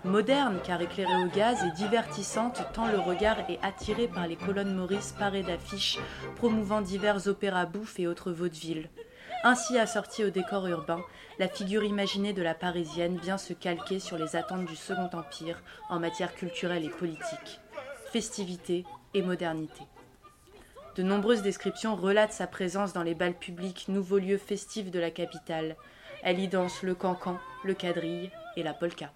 Moderne 0.03 0.59
car 0.63 0.81
éclairée 0.81 1.23
au 1.25 1.27
gaz 1.27 1.57
et 1.63 1.71
divertissante 1.71 2.61
tant 2.73 2.87
le 2.87 2.99
regard 2.99 3.37
est 3.49 3.59
attiré 3.61 4.07
par 4.07 4.25
les 4.25 4.37
colonnes 4.37 4.73
Maurice 4.73 5.13
parées 5.19 5.43
d'affiches 5.43 5.99
promouvant 6.37 6.81
divers 6.81 7.27
opéras 7.27 7.65
bouffes 7.65 7.99
et 7.99 8.07
autres 8.07 8.31
vaudevilles. 8.31 8.89
Ainsi 9.43 9.77
assortie 9.77 10.23
au 10.23 10.29
décor 10.29 10.65
urbain, 10.67 11.01
la 11.39 11.47
figure 11.47 11.83
imaginée 11.83 12.33
de 12.33 12.41
la 12.41 12.55
Parisienne 12.55 13.17
vient 13.17 13.37
se 13.37 13.53
calquer 13.53 13.99
sur 13.99 14.17
les 14.17 14.35
attentes 14.35 14.65
du 14.65 14.75
Second 14.75 15.09
Empire 15.13 15.61
en 15.89 15.99
matière 15.99 16.33
culturelle 16.33 16.85
et 16.85 16.89
politique, 16.89 17.59
festivité 18.11 18.85
et 19.13 19.21
modernité. 19.21 19.83
De 20.97 21.03
nombreuses 21.03 21.43
descriptions 21.43 21.95
relatent 21.95 22.33
sa 22.33 22.47
présence 22.47 22.91
dans 22.91 23.03
les 23.03 23.13
bals 23.13 23.37
publics, 23.37 23.85
nouveaux 23.87 24.17
lieux 24.17 24.39
festifs 24.39 24.89
de 24.89 24.97
la 24.97 25.11
capitale. 25.11 25.75
Elle 26.23 26.39
y 26.39 26.47
danse 26.47 26.81
le 26.81 26.95
cancan, 26.95 27.37
le 27.63 27.75
quadrille 27.75 28.31
et 28.55 28.63
la 28.63 28.73
polka. 28.73 29.13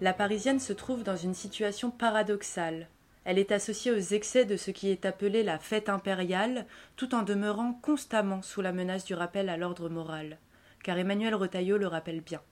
La 0.00 0.14
Parisienne 0.14 0.60
se 0.60 0.72
trouve 0.72 1.02
dans 1.02 1.18
une 1.18 1.34
situation 1.34 1.90
paradoxale. 1.90 2.88
Elle 3.26 3.38
est 3.38 3.52
associée 3.52 3.90
aux 3.92 3.98
excès 3.98 4.46
de 4.46 4.56
ce 4.56 4.70
qui 4.70 4.88
est 4.88 5.04
appelé 5.04 5.42
la 5.42 5.58
fête 5.58 5.90
impériale, 5.90 6.64
tout 6.96 7.14
en 7.14 7.22
demeurant 7.22 7.74
constamment 7.74 8.40
sous 8.40 8.62
la 8.62 8.72
menace 8.72 9.04
du 9.04 9.12
rappel 9.12 9.50
à 9.50 9.58
l'ordre 9.58 9.90
moral. 9.90 10.38
Car 10.84 10.98
Emmanuel 10.98 11.34
Retailleau 11.34 11.78
le 11.78 11.86
rappelle 11.86 12.20
bien. 12.20 12.42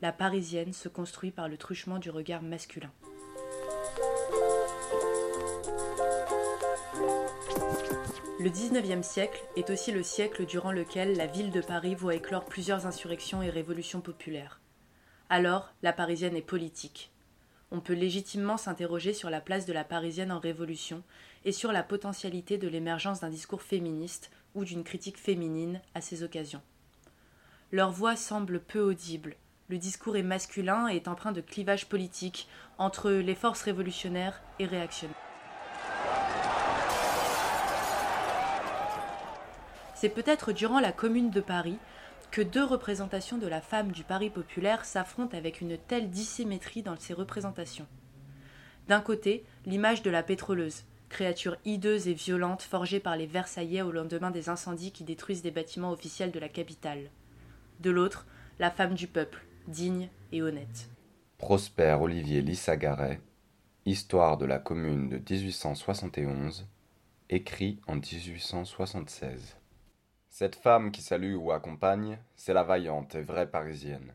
La 0.00 0.10
Parisienne 0.10 0.72
se 0.72 0.88
construit 0.88 1.30
par 1.30 1.50
le 1.50 1.58
truchement 1.58 1.98
du 1.98 2.08
regard 2.08 2.40
masculin. 2.40 2.90
Le 8.40 8.48
XIXe 8.48 9.06
siècle 9.06 9.44
est 9.56 9.68
aussi 9.68 9.92
le 9.92 10.02
siècle 10.02 10.46
durant 10.46 10.72
lequel 10.72 11.14
la 11.18 11.26
ville 11.26 11.50
de 11.50 11.60
Paris 11.60 11.94
voit 11.94 12.14
éclore 12.14 12.46
plusieurs 12.46 12.86
insurrections 12.86 13.42
et 13.42 13.50
révolutions 13.50 14.00
populaires. 14.00 14.62
Alors, 15.28 15.74
la 15.82 15.92
Parisienne 15.92 16.36
est 16.36 16.42
politique. 16.42 17.12
On 17.70 17.80
peut 17.80 17.92
légitimement 17.92 18.56
s'interroger 18.56 19.12
sur 19.12 19.28
la 19.28 19.42
place 19.42 19.66
de 19.66 19.74
la 19.74 19.84
Parisienne 19.84 20.32
en 20.32 20.38
révolution 20.38 21.02
et 21.44 21.52
sur 21.52 21.70
la 21.70 21.82
potentialité 21.82 22.56
de 22.56 22.68
l'émergence 22.68 23.20
d'un 23.20 23.28
discours 23.28 23.60
féministe 23.60 24.30
ou 24.54 24.64
d'une 24.64 24.84
critique 24.84 25.18
féminine 25.18 25.82
à 25.94 26.00
ces 26.00 26.22
occasions. 26.22 26.62
Leur 27.74 27.90
voix 27.90 28.14
semble 28.14 28.60
peu 28.60 28.78
audible. 28.78 29.34
Le 29.68 29.78
discours 29.78 30.16
est 30.16 30.22
masculin 30.22 30.86
et 30.86 30.94
est 30.94 31.08
empreint 31.08 31.32
de 31.32 31.40
clivage 31.40 31.88
politique 31.88 32.46
entre 32.78 33.10
les 33.10 33.34
forces 33.34 33.62
révolutionnaires 33.62 34.40
et 34.60 34.64
réactionnaires. 34.64 35.16
C'est 39.96 40.08
peut-être 40.08 40.52
durant 40.52 40.78
la 40.78 40.92
Commune 40.92 41.30
de 41.30 41.40
Paris 41.40 41.78
que 42.30 42.42
deux 42.42 42.62
représentations 42.62 43.38
de 43.38 43.48
la 43.48 43.60
femme 43.60 43.90
du 43.90 44.04
Paris 44.04 44.30
populaire 44.30 44.84
s'affrontent 44.84 45.36
avec 45.36 45.60
une 45.60 45.76
telle 45.76 46.10
dissymétrie 46.10 46.84
dans 46.84 46.96
ces 46.96 47.12
représentations. 47.12 47.88
D'un 48.86 49.00
côté, 49.00 49.44
l'image 49.66 50.02
de 50.02 50.10
la 50.10 50.22
pétroleuse, 50.22 50.84
créature 51.08 51.56
hideuse 51.64 52.06
et 52.06 52.14
violente 52.14 52.62
forgée 52.62 53.00
par 53.00 53.16
les 53.16 53.26
Versaillais 53.26 53.82
au 53.82 53.90
lendemain 53.90 54.30
des 54.30 54.48
incendies 54.48 54.92
qui 54.92 55.02
détruisent 55.02 55.42
des 55.42 55.50
bâtiments 55.50 55.90
officiels 55.90 56.30
de 56.30 56.38
la 56.38 56.48
capitale. 56.48 57.10
De 57.80 57.90
l'autre, 57.90 58.26
la 58.58 58.70
femme 58.70 58.94
du 58.94 59.06
peuple, 59.06 59.44
digne 59.66 60.08
et 60.32 60.42
honnête. 60.42 60.88
Prosper 61.38 61.96
Olivier 62.00 62.40
Lissagaret, 62.40 63.20
Histoire 63.86 64.38
de 64.38 64.46
la 64.46 64.58
Commune 64.58 65.08
de 65.08 65.16
1871, 65.16 66.66
écrit 67.28 67.80
en 67.86 67.96
1876. 67.96 69.56
Cette 70.30 70.56
femme 70.56 70.90
qui 70.90 71.02
salue 71.02 71.34
ou 71.34 71.52
accompagne, 71.52 72.18
c'est 72.36 72.54
la 72.54 72.62
vaillante 72.62 73.14
et 73.14 73.22
vraie 73.22 73.50
parisienne. 73.50 74.14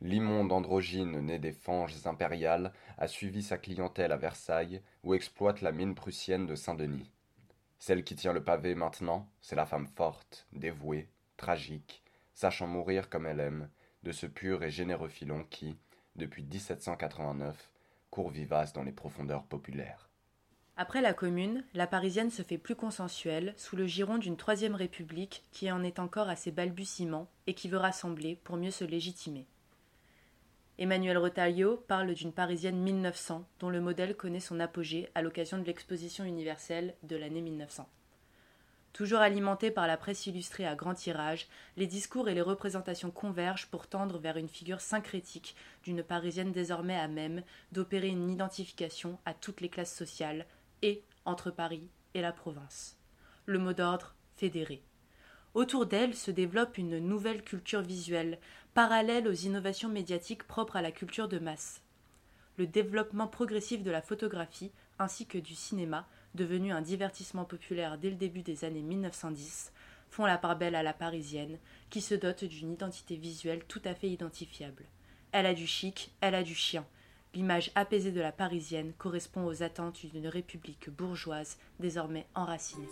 L'immonde 0.00 0.52
androgyne 0.52 1.20
né 1.20 1.38
des 1.38 1.52
fanges 1.52 2.06
impériales 2.06 2.72
a 2.98 3.08
suivi 3.08 3.42
sa 3.42 3.58
clientèle 3.58 4.12
à 4.12 4.16
Versailles 4.16 4.82
où 5.02 5.14
exploite 5.14 5.62
la 5.62 5.72
mine 5.72 5.94
prussienne 5.94 6.46
de 6.46 6.54
Saint-Denis. 6.54 7.10
Celle 7.78 8.04
qui 8.04 8.14
tient 8.14 8.32
le 8.32 8.44
pavé 8.44 8.74
maintenant, 8.74 9.28
c'est 9.40 9.56
la 9.56 9.66
femme 9.66 9.86
forte, 9.86 10.46
dévouée, 10.52 11.08
tragique, 11.36 12.03
sachant 12.34 12.66
mourir 12.66 13.08
comme 13.08 13.26
elle 13.26 13.40
aime, 13.40 13.70
de 14.02 14.12
ce 14.12 14.26
pur 14.26 14.62
et 14.62 14.70
généreux 14.70 15.08
filon 15.08 15.44
qui, 15.48 15.78
depuis 16.16 16.44
1789, 16.44 17.70
court 18.10 18.30
vivace 18.30 18.72
dans 18.72 18.82
les 18.82 18.92
profondeurs 18.92 19.44
populaires. 19.44 20.10
Après 20.76 21.00
la 21.00 21.14
Commune, 21.14 21.64
la 21.72 21.86
Parisienne 21.86 22.30
se 22.30 22.42
fait 22.42 22.58
plus 22.58 22.74
consensuelle, 22.74 23.54
sous 23.56 23.76
le 23.76 23.86
giron 23.86 24.18
d'une 24.18 24.36
Troisième 24.36 24.74
République 24.74 25.44
qui 25.52 25.70
en 25.70 25.84
est 25.84 26.00
encore 26.00 26.28
à 26.28 26.34
ses 26.34 26.50
balbutiements 26.50 27.28
et 27.46 27.54
qui 27.54 27.68
veut 27.68 27.78
rassembler 27.78 28.40
pour 28.42 28.56
mieux 28.56 28.72
se 28.72 28.84
légitimer. 28.84 29.46
Emmanuel 30.76 31.18
Retailleau 31.18 31.76
parle 31.76 32.12
d'une 32.14 32.32
Parisienne 32.32 32.82
1900 32.82 33.46
dont 33.60 33.70
le 33.70 33.80
modèle 33.80 34.16
connaît 34.16 34.40
son 34.40 34.58
apogée 34.58 35.08
à 35.14 35.22
l'occasion 35.22 35.58
de 35.58 35.64
l'exposition 35.64 36.24
universelle 36.24 36.96
de 37.04 37.14
l'année 37.14 37.42
1900. 37.42 37.88
Toujours 38.94 39.18
alimentés 39.18 39.72
par 39.72 39.88
la 39.88 39.96
presse 39.96 40.28
illustrée 40.28 40.64
à 40.64 40.76
grand 40.76 40.94
tirage, 40.94 41.48
les 41.76 41.88
discours 41.88 42.28
et 42.28 42.34
les 42.34 42.40
représentations 42.40 43.10
convergent 43.10 43.66
pour 43.66 43.88
tendre 43.88 44.18
vers 44.18 44.36
une 44.36 44.48
figure 44.48 44.80
syncrétique 44.80 45.56
d'une 45.82 46.04
Parisienne 46.04 46.52
désormais 46.52 46.96
à 46.96 47.08
même 47.08 47.42
d'opérer 47.72 48.06
une 48.06 48.30
identification 48.30 49.18
à 49.24 49.34
toutes 49.34 49.60
les 49.60 49.68
classes 49.68 49.92
sociales, 49.94 50.46
et 50.82 51.02
entre 51.24 51.50
Paris 51.50 51.88
et 52.14 52.20
la 52.20 52.30
province. 52.30 52.96
Le 53.46 53.58
mot 53.58 53.72
d'ordre 53.72 54.14
fédéré. 54.36 54.80
Autour 55.54 55.86
d'elle 55.86 56.14
se 56.14 56.30
développe 56.30 56.78
une 56.78 57.00
nouvelle 57.00 57.42
culture 57.42 57.82
visuelle, 57.82 58.38
parallèle 58.74 59.26
aux 59.26 59.32
innovations 59.32 59.88
médiatiques 59.88 60.44
propres 60.44 60.76
à 60.76 60.82
la 60.82 60.92
culture 60.92 61.26
de 61.26 61.40
masse. 61.40 61.82
Le 62.58 62.68
développement 62.68 63.26
progressif 63.26 63.82
de 63.82 63.90
la 63.90 64.02
photographie 64.02 64.70
ainsi 65.00 65.26
que 65.26 65.38
du 65.38 65.56
cinéma, 65.56 66.06
devenu 66.34 66.72
un 66.72 66.82
divertissement 66.82 67.44
populaire 67.44 67.98
dès 67.98 68.10
le 68.10 68.16
début 68.16 68.42
des 68.42 68.64
années 68.64 68.82
1910, 68.82 69.72
font 70.10 70.26
la 70.26 70.38
part 70.38 70.56
belle 70.56 70.74
à 70.74 70.82
la 70.82 70.92
parisienne, 70.92 71.58
qui 71.90 72.00
se 72.00 72.14
dote 72.14 72.44
d'une 72.44 72.72
identité 72.72 73.16
visuelle 73.16 73.64
tout 73.66 73.82
à 73.84 73.94
fait 73.94 74.08
identifiable. 74.08 74.84
Elle 75.32 75.46
a 75.46 75.54
du 75.54 75.66
chic, 75.66 76.12
elle 76.20 76.34
a 76.34 76.42
du 76.42 76.54
chien, 76.54 76.86
L'image 77.34 77.72
apaisée 77.74 78.12
de 78.12 78.20
la 78.20 78.30
Parisienne 78.30 78.92
correspond 78.96 79.44
aux 79.44 79.64
attentes 79.64 80.06
d'une 80.06 80.28
république 80.28 80.88
bourgeoise 80.88 81.58
désormais 81.80 82.28
enracinée. 82.36 82.86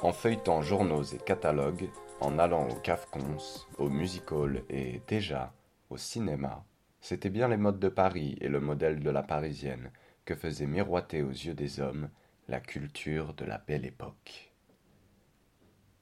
En 0.00 0.14
feuilletant 0.14 0.62
journaux 0.62 1.02
et 1.02 1.18
catalogues, 1.18 1.90
en 2.20 2.38
allant 2.38 2.66
au 2.66 2.74
cafcons, 2.76 3.36
au 3.76 3.90
music 3.90 4.32
hall 4.32 4.62
et 4.70 5.02
déjà 5.06 5.52
au 5.90 5.98
cinéma, 5.98 6.64
c'était 7.02 7.30
bien 7.30 7.48
les 7.48 7.56
modes 7.56 7.80
de 7.80 7.88
Paris 7.88 8.38
et 8.40 8.48
le 8.48 8.60
modèle 8.60 9.00
de 9.00 9.10
la 9.10 9.24
Parisienne 9.24 9.90
que 10.24 10.36
faisait 10.36 10.68
miroiter 10.68 11.22
aux 11.22 11.30
yeux 11.30 11.52
des 11.52 11.80
hommes 11.80 12.08
la 12.48 12.60
culture 12.60 13.34
de 13.34 13.44
la 13.44 13.58
belle 13.58 13.84
époque. 13.84 14.52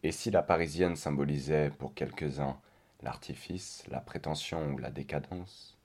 Et 0.03 0.13
si 0.13 0.31
la 0.31 0.43
Parisienne 0.43 0.97
symbolisait, 0.97 1.71
pour 1.79 1.95
quelques-uns, 1.95 2.61
l'artifice, 3.03 3.83
la 3.89 4.01
prétention 4.01 4.73
ou 4.73 4.79
la 4.79 4.91
décadence, 4.91 5.79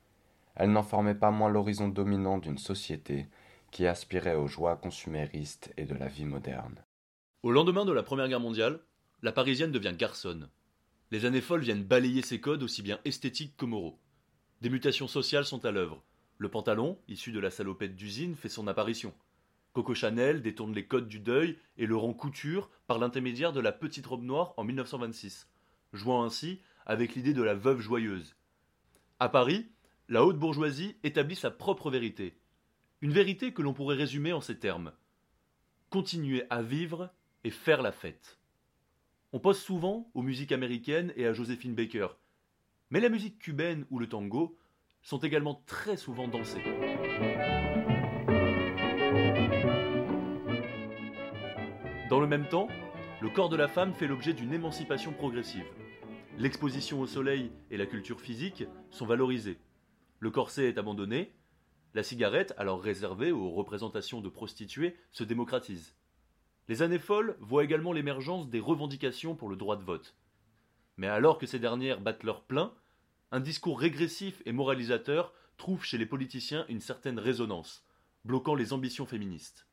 elle 0.53 0.71
n'en 0.71 0.83
formait 0.83 1.15
pas 1.15 1.31
moins 1.31 1.49
l'horizon 1.49 1.87
dominant 1.87 2.37
d'une 2.37 2.57
société 2.57 3.27
qui 3.71 3.87
aspirait 3.87 4.35
aux 4.35 4.47
joies 4.47 4.75
consuméristes 4.75 5.73
et 5.77 5.85
de 5.85 5.95
la 5.95 6.07
vie 6.07 6.25
moderne. 6.25 6.83
Au 7.41 7.51
lendemain 7.51 7.85
de 7.85 7.93
la 7.93 8.03
Première 8.03 8.27
Guerre 8.27 8.41
mondiale, 8.41 8.81
la 9.21 9.31
Parisienne 9.31 9.71
devient 9.71 9.95
garçonne. 9.97 10.49
Les 11.11 11.23
années 11.23 11.41
folles 11.41 11.61
viennent 11.61 11.83
balayer 11.83 12.21
ses 12.21 12.41
codes 12.41 12.63
aussi 12.63 12.81
bien 12.81 12.99
esthétiques 13.05 13.55
que 13.55 13.65
moraux. 13.65 13.97
Des 14.61 14.69
mutations 14.69 15.07
sociales 15.07 15.45
sont 15.45 15.65
à 15.65 15.71
l'œuvre. 15.71 16.03
Le 16.37 16.49
pantalon, 16.49 16.97
issu 17.07 17.31
de 17.31 17.39
la 17.39 17.51
salopette 17.51 17.95
d'usine, 17.95 18.35
fait 18.35 18.49
son 18.49 18.67
apparition. 18.67 19.13
Coco 19.73 19.93
Chanel 19.93 20.41
détourne 20.41 20.73
les 20.73 20.85
codes 20.85 21.07
du 21.07 21.19
deuil 21.19 21.57
et 21.77 21.85
le 21.85 21.97
rend 21.97 22.13
couture 22.13 22.69
par 22.87 22.97
l'intermédiaire 22.97 23.51
de 23.51 23.59
la 23.59 23.73
petite 23.73 24.05
robe 24.05 24.23
noire 24.23 24.53
en 24.55 24.63
1926, 24.63 25.49
jouant 25.91 26.23
ainsi 26.23 26.61
avec 26.85 27.15
l'idée 27.15 27.33
de 27.33 27.43
la 27.43 27.55
veuve 27.55 27.81
joyeuse. 27.81 28.35
À 29.19 29.27
Paris, 29.27 29.67
la 30.07 30.23
haute 30.23 30.39
bourgeoisie 30.39 30.95
établit 31.03 31.35
sa 31.35 31.51
propre 31.51 31.89
vérité. 31.89 32.37
Une 33.01 33.11
vérité 33.11 33.53
que 33.53 33.61
l'on 33.61 33.73
pourrait 33.73 33.97
résumer 33.97 34.31
en 34.31 34.41
ces 34.41 34.57
termes. 34.57 34.93
Continuer 35.89 36.43
à 36.49 36.61
vivre 36.61 37.11
et 37.43 37.51
faire 37.51 37.81
la 37.81 37.91
fête. 37.91 38.39
On 39.33 39.39
pense 39.39 39.59
souvent 39.59 40.09
aux 40.13 40.21
musiques 40.21 40.53
américaines 40.53 41.11
et 41.17 41.25
à 41.25 41.33
Josephine 41.33 41.75
Baker, 41.75 42.07
mais 42.89 42.99
la 42.99 43.09
musique 43.09 43.39
cubaine 43.39 43.85
ou 43.89 43.99
le 43.99 44.07
tango 44.07 44.57
sont 45.01 45.19
également 45.19 45.63
très 45.65 45.97
souvent 45.97 46.27
dansées. 46.27 46.63
Dans 52.09 52.19
le 52.19 52.27
même 52.27 52.47
temps, 52.47 52.67
le 53.21 53.29
corps 53.29 53.49
de 53.49 53.55
la 53.55 53.67
femme 53.67 53.93
fait 53.93 54.07
l'objet 54.07 54.33
d'une 54.33 54.53
émancipation 54.53 55.11
progressive. 55.13 55.65
L'exposition 56.37 57.01
au 57.01 57.07
soleil 57.07 57.51
et 57.71 57.77
la 57.77 57.85
culture 57.85 58.19
physique 58.19 58.65
sont 58.91 59.05
valorisées. 59.05 59.57
Le 60.19 60.29
corset 60.31 60.67
est 60.67 60.77
abandonné, 60.77 61.33
la 61.95 62.03
cigarette, 62.03 62.53
alors 62.57 62.81
réservée 62.81 63.31
aux 63.31 63.51
représentations 63.51 64.19
de 64.19 64.27
prostituées, 64.27 64.97
se 65.11 65.23
démocratise. 65.23 65.95
Les 66.67 66.81
années 66.81 66.99
folles 66.99 67.37
voient 67.39 67.63
également 67.63 67.93
l'émergence 67.93 68.49
des 68.49 68.59
revendications 68.59 69.33
pour 69.33 69.47
le 69.47 69.55
droit 69.55 69.77
de 69.77 69.83
vote. 69.83 70.15
Mais 70.97 71.07
alors 71.07 71.37
que 71.37 71.45
ces 71.45 71.59
dernières 71.59 72.01
battent 72.01 72.23
leur 72.23 72.43
plein, 72.43 72.73
un 73.31 73.39
discours 73.39 73.79
régressif 73.79 74.41
et 74.45 74.51
moralisateur 74.51 75.33
trouve 75.57 75.83
chez 75.83 75.97
les 75.97 76.05
politiciens 76.05 76.65
une 76.69 76.81
certaine 76.81 77.19
résonance, 77.19 77.85
bloquant 78.23 78.55
les 78.55 78.73
ambitions 78.73 79.05
féministes. 79.05 79.67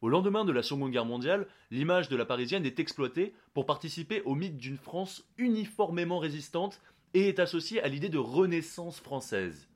Au 0.00 0.08
lendemain 0.08 0.44
de 0.44 0.52
la 0.52 0.62
Seconde 0.62 0.92
Guerre 0.92 1.04
mondiale, 1.04 1.46
l'image 1.70 2.08
de 2.08 2.16
la 2.16 2.24
Parisienne 2.24 2.64
est 2.64 2.80
exploitée 2.80 3.34
pour 3.52 3.66
participer 3.66 4.22
au 4.22 4.34
mythe 4.34 4.56
d'une 4.56 4.78
France 4.78 5.24
uniformément 5.36 6.18
résistante 6.18 6.80
et 7.12 7.28
est 7.28 7.38
associée 7.38 7.82
à 7.82 7.88
l'idée 7.88 8.08
de 8.08 8.18
renaissance 8.18 8.98
française. 8.98 9.68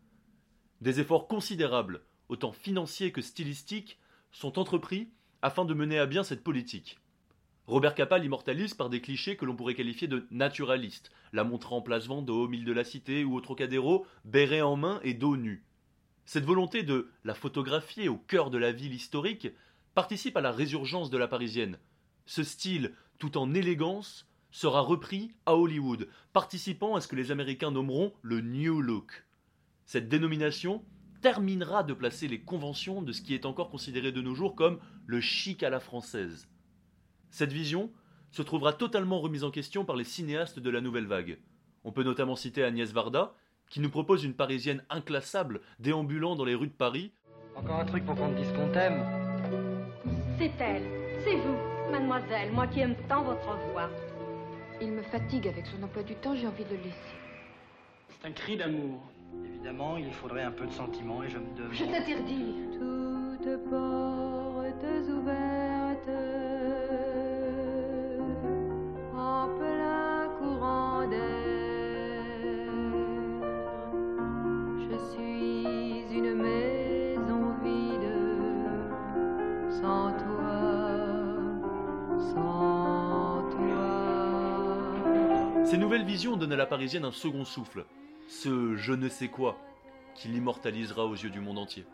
Des 0.81 1.01
efforts 1.01 1.29
considérables, 1.29 2.01
autant 2.29 2.53
financiers 2.53 3.13
que 3.13 3.21
stylistiques, 3.21 3.99
sont 4.33 4.59
entrepris 4.59 5.11
afin 5.43 5.65
de 5.65 5.75
mener 5.75 5.99
à 5.99 6.07
bien 6.07 6.25
cette 6.25 6.43
politique. 6.43 6.99
Robert 7.67 7.95
Capa 7.95 8.19
l'immortalise 8.19 8.75
par 8.75 8.91
des 8.91 9.01
clichés 9.01 9.37
que 9.37 9.47
l'on 9.47 9.57
pourrait 9.57 9.75
qualifier 9.75 10.07
de 10.07 10.27
naturalistes, 10.31 11.11
la 11.33 11.45
montrant 11.45 11.79
en 11.79 11.83
place 11.83 12.07
Vendôme, 12.07 12.53
île 12.53 12.67
de 12.67 12.73
la 12.73 12.85
Cité 12.85 13.25
ou 13.25 13.35
au 13.35 13.41
Trocadéro, 13.41 14.07
béret 14.27 14.61
en 14.61 14.77
main 14.77 15.01
et 15.03 15.15
dos 15.15 15.39
nu. 15.39 15.65
Cette 16.27 16.45
volonté 16.45 16.83
de 16.83 17.11
la 17.25 17.35
photographier 17.35 18.11
au 18.11 18.19
cœur 18.19 18.51
de 18.51 18.59
la 18.59 18.71
ville 18.71 18.93
historique 18.93 19.49
participe 19.95 20.37
à 20.37 20.43
la 20.43 20.53
résurgence 20.53 21.09
de 21.09 21.17
la 21.17 21.27
parisienne. 21.27 21.79
Ce 22.27 22.43
style, 22.43 22.93
tout 23.19 23.39
en 23.39 23.55
élégance, 23.55 24.29
sera 24.51 24.81
repris 24.81 25.33
à 25.47 25.57
Hollywood, 25.57 26.09
participant 26.35 26.97
à 26.97 27.01
ce 27.01 27.09
que 27.09 27.17
les 27.17 27.31
Américains 27.31 27.71
nommeront 27.71 28.13
le 28.21 28.43
New 28.43 28.83
Look. 28.83 29.25
Cette 29.87 30.11
dénomination 30.11 30.85
terminera 31.23 31.83
de 31.83 31.95
placer 31.95 32.29
les 32.29 32.43
conventions 32.43 33.01
de 33.01 33.13
ce 33.13 33.23
qui 33.23 33.33
est 33.33 33.47
encore 33.47 33.71
considéré 33.71 34.13
de 34.13 34.21
nos 34.21 34.35
jours 34.35 34.55
comme 34.55 34.81
le 35.07 35.23
chic 35.23 35.63
à 35.63 35.71
la 35.71 35.81
française. 35.81 36.47
Cette 37.35 37.53
vision 37.53 37.91
se 38.31 38.43
trouvera 38.43 38.73
totalement 38.73 39.19
remise 39.19 39.43
en 39.43 39.51
question 39.51 39.85
par 39.85 39.97
les 39.97 40.05
cinéastes 40.05 40.61
de 40.61 40.71
la 40.71 40.81
nouvelle 40.81 41.09
vague. 41.09 41.41
On 41.83 41.91
peut 41.91 42.05
notamment 42.05 42.37
citer 42.37 42.63
Agnès 42.63 42.93
Varda, 42.93 43.35
qui 43.69 43.81
nous 43.81 43.91
propose 43.91 44.23
une 44.23 44.35
parisienne 44.35 44.85
inclassable 44.89 45.61
déambulant 45.81 46.37
dans 46.37 46.45
les 46.45 46.55
rues 46.55 46.69
de 46.69 46.73
Paris. 46.73 47.11
Encore 47.57 47.81
un 47.81 47.85
truc 47.87 48.05
pour 48.05 48.15
qu'on 48.15 48.31
te 48.31 48.37
dise 48.37 48.53
qu'on 48.53 48.71
t'aime. 48.71 49.03
C'est 50.39 50.53
elle, 50.61 50.85
c'est 51.25 51.35
vous, 51.35 51.91
mademoiselle, 51.91 52.53
moi 52.53 52.69
qui 52.69 52.79
aime 52.79 52.95
tant 53.09 53.25
votre 53.25 53.57
voix. 53.73 53.91
Il 54.81 54.93
me 54.93 55.03
fatigue 55.03 55.49
avec 55.49 55.67
son 55.67 55.83
emploi 55.83 56.05
du 56.05 56.15
temps, 56.15 56.37
j'ai 56.37 56.47
envie 56.47 56.63
de 56.63 56.71
le 56.71 56.85
laisser. 56.85 57.17
C'est 58.11 58.29
un 58.29 58.31
cri 58.31 58.57
d'amour. 58.57 59.03
Évidemment, 59.45 59.97
il 59.97 60.13
faudrait 60.13 60.45
un 60.45 60.53
peu 60.53 60.67
de 60.67 60.73
sentiment 60.73 61.25
et 61.25 61.29
je 61.29 61.39
me 61.39 61.57
demande. 61.57 61.73
Je 61.73 61.85
t'interdis. 61.85 62.55
Toutes 62.79 63.71
portes 63.71 64.24
Ces 85.75 85.81
nouvelles 85.81 86.05
visions 86.05 86.37
donnent 86.37 86.53
à 86.53 86.57
la 86.57 86.67
Parisienne 86.67 87.05
un 87.05 87.11
second 87.11 87.45
souffle, 87.45 87.85
ce 88.29 88.77
je 88.77 88.93
ne 88.93 89.09
sais 89.09 89.27
quoi, 89.27 89.59
qui 90.15 90.29
l'immortalisera 90.29 91.05
aux 91.05 91.17
yeux 91.17 91.31
du 91.31 91.41
monde 91.41 91.59
entier. 91.59 91.85